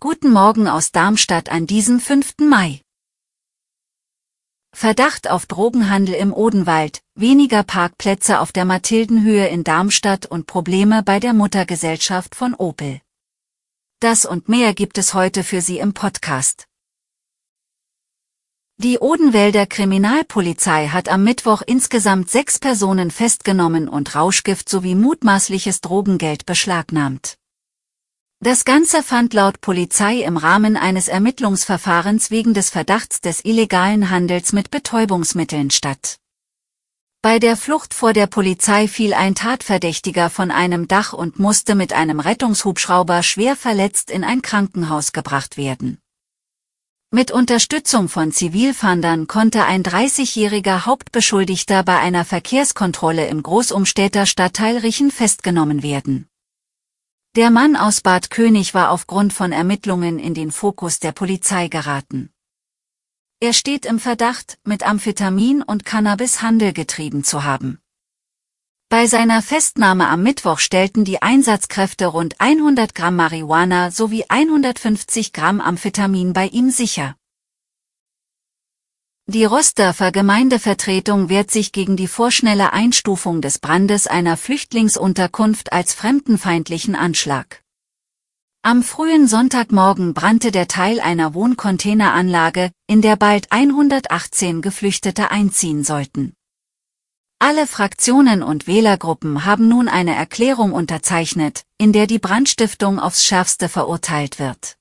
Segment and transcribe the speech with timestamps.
[0.00, 2.36] Guten Morgen aus Darmstadt an diesem 5.
[2.38, 2.80] Mai.
[4.74, 11.20] Verdacht auf Drogenhandel im Odenwald, weniger Parkplätze auf der Mathildenhöhe in Darmstadt und Probleme bei
[11.20, 13.02] der Muttergesellschaft von Opel.
[14.00, 16.64] Das und mehr gibt es heute für Sie im Podcast.
[18.78, 26.46] Die Odenwälder Kriminalpolizei hat am Mittwoch insgesamt sechs Personen festgenommen und Rauschgift sowie mutmaßliches Drogengeld
[26.46, 27.36] beschlagnahmt.
[28.44, 34.52] Das Ganze fand laut Polizei im Rahmen eines Ermittlungsverfahrens wegen des Verdachts des illegalen Handels
[34.52, 36.16] mit Betäubungsmitteln statt.
[37.22, 41.92] Bei der Flucht vor der Polizei fiel ein Tatverdächtiger von einem Dach und musste mit
[41.92, 45.98] einem Rettungshubschrauber schwer verletzt in ein Krankenhaus gebracht werden.
[47.12, 55.12] Mit Unterstützung von Zivilfahndern konnte ein 30-jähriger Hauptbeschuldigter bei einer Verkehrskontrolle im Großumstädter Stadtteil Richen
[55.12, 56.26] festgenommen werden.
[57.34, 62.28] Der Mann aus Bad König war aufgrund von Ermittlungen in den Fokus der Polizei geraten.
[63.40, 67.78] Er steht im Verdacht, mit Amphetamin und Cannabis Handel getrieben zu haben.
[68.90, 75.62] Bei seiner Festnahme am Mittwoch stellten die Einsatzkräfte rund 100 Gramm Marihuana sowie 150 Gramm
[75.62, 77.16] Amphetamin bei ihm sicher.
[79.32, 86.94] Die Rosdorfer Gemeindevertretung wehrt sich gegen die vorschnelle Einstufung des Brandes einer Flüchtlingsunterkunft als fremdenfeindlichen
[86.94, 87.62] Anschlag.
[88.60, 96.34] Am frühen Sonntagmorgen brannte der Teil einer Wohncontaineranlage, in der bald 118 Geflüchtete einziehen sollten.
[97.38, 103.70] Alle Fraktionen und Wählergruppen haben nun eine Erklärung unterzeichnet, in der die Brandstiftung aufs schärfste
[103.70, 104.76] verurteilt wird.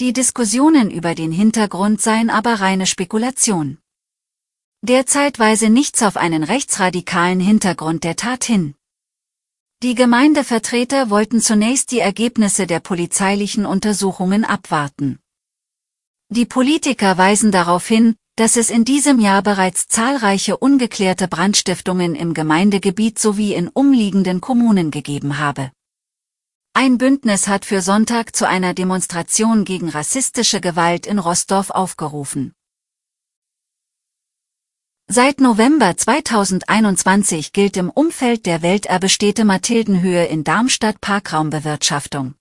[0.00, 3.78] Die Diskussionen über den Hintergrund seien aber reine Spekulation.
[4.80, 8.76] Derzeit weise nichts auf einen rechtsradikalen Hintergrund der Tat hin.
[9.82, 15.18] Die Gemeindevertreter wollten zunächst die Ergebnisse der polizeilichen Untersuchungen abwarten.
[16.28, 22.34] Die Politiker weisen darauf hin, dass es in diesem Jahr bereits zahlreiche ungeklärte Brandstiftungen im
[22.34, 25.72] Gemeindegebiet sowie in umliegenden Kommunen gegeben habe.
[26.72, 32.54] Ein Bündnis hat für Sonntag zu einer Demonstration gegen rassistische Gewalt in Rostorf aufgerufen.
[35.10, 42.34] Seit November 2021 gilt im Umfeld der Welterbestätte Mathildenhöhe in Darmstadt Parkraumbewirtschaftung.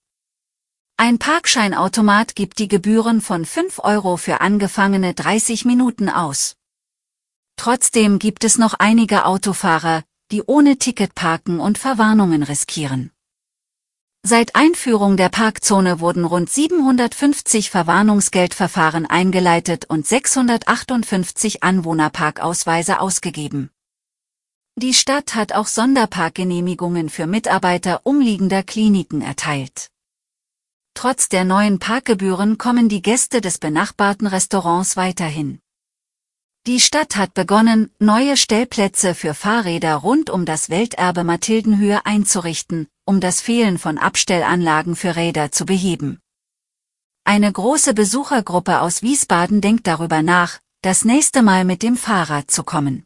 [0.98, 6.56] Ein Parkscheinautomat gibt die Gebühren von 5 Euro für angefangene 30 Minuten aus.
[7.56, 13.12] Trotzdem gibt es noch einige Autofahrer, die ohne Ticket parken und Verwarnungen riskieren.
[14.30, 23.70] Seit Einführung der Parkzone wurden rund 750 Verwarnungsgeldverfahren eingeleitet und 658 Anwohnerparkausweise ausgegeben.
[24.76, 29.88] Die Stadt hat auch Sonderparkgenehmigungen für Mitarbeiter umliegender Kliniken erteilt.
[30.94, 35.62] Trotz der neuen Parkgebühren kommen die Gäste des benachbarten Restaurants weiterhin.
[36.66, 43.22] Die Stadt hat begonnen, neue Stellplätze für Fahrräder rund um das Welterbe Mathildenhöhe einzurichten, um
[43.22, 46.20] das Fehlen von Abstellanlagen für Räder zu beheben.
[47.24, 52.64] Eine große Besuchergruppe aus Wiesbaden denkt darüber nach, das nächste Mal mit dem Fahrrad zu
[52.64, 53.06] kommen.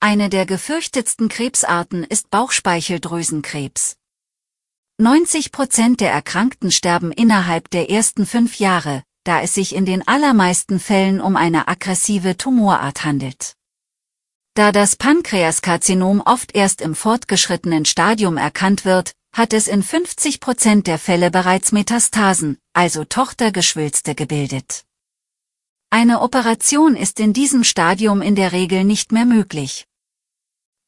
[0.00, 3.96] Eine der gefürchtetsten Krebsarten ist Bauchspeicheldrüsenkrebs.
[4.98, 10.06] 90 Prozent der Erkrankten sterben innerhalb der ersten fünf Jahre, da es sich in den
[10.06, 13.56] allermeisten Fällen um eine aggressive Tumorart handelt.
[14.54, 20.86] Da das Pankreaskarzinom oft erst im fortgeschrittenen Stadium erkannt wird, hat es in 50 Prozent
[20.86, 24.84] der Fälle bereits Metastasen, also Tochtergeschwülste gebildet.
[25.90, 29.86] Eine Operation ist in diesem Stadium in der Regel nicht mehr möglich.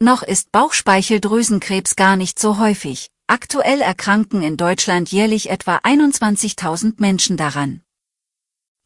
[0.01, 7.37] Noch ist Bauchspeicheldrüsenkrebs gar nicht so häufig, Aktuell erkranken in Deutschland jährlich etwa 21.000 Menschen
[7.37, 7.83] daran.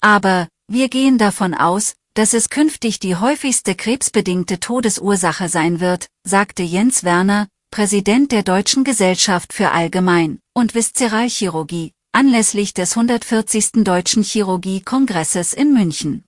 [0.00, 6.62] Aber, wir gehen davon aus, dass es künftig die häufigste krebsbedingte Todesursache sein wird, sagte
[6.62, 13.84] Jens Werner, Präsident der Deutschen Gesellschaft für Allgemein- und Viszeralchirurgie, anlässlich des 140.
[13.84, 16.24] Deutschen Chirurgie-Kongresses in München.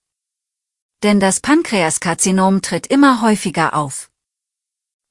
[1.03, 4.09] Denn das Pankreaskarzinom tritt immer häufiger auf.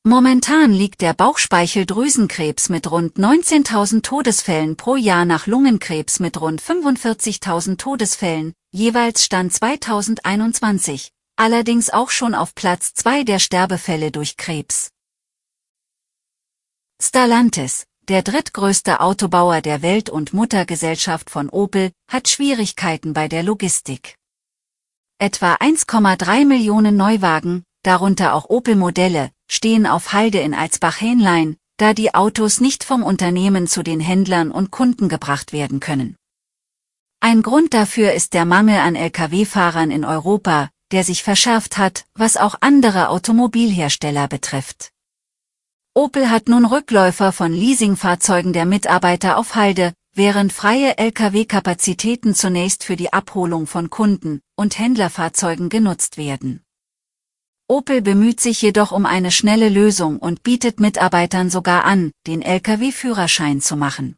[0.03, 7.77] Momentan liegt der Bauchspeicheldrüsenkrebs mit rund 19.000 Todesfällen pro Jahr nach Lungenkrebs mit rund 45.000
[7.77, 14.91] Todesfällen, jeweils Stand 2021, allerdings auch schon auf Platz 2 der Sterbefälle durch Krebs.
[17.01, 24.15] Stellantis, der drittgrößte Autobauer der Welt und Muttergesellschaft von Opel, hat Schwierigkeiten bei der Logistik.
[25.19, 32.61] Etwa 1,3 Millionen Neuwagen, darunter auch Opel-Modelle, stehen auf Halde in Alsbach-Hähnlein, da die Autos
[32.61, 36.15] nicht vom Unternehmen zu den Händlern und Kunden gebracht werden können.
[37.23, 42.35] Ein Grund dafür ist der Mangel an Lkw-Fahrern in Europa, der sich verschärft hat, was
[42.35, 44.91] auch andere Automobilhersteller betrifft.
[45.93, 52.95] Opel hat nun Rückläufer von Leasingfahrzeugen der Mitarbeiter auf Halde, während freie Lkw-Kapazitäten zunächst für
[52.95, 56.63] die Abholung von Kunden und Händlerfahrzeugen genutzt werden.
[57.67, 63.61] Opel bemüht sich jedoch um eine schnelle Lösung und bietet Mitarbeitern sogar an, den Lkw-Führerschein
[63.61, 64.17] zu machen.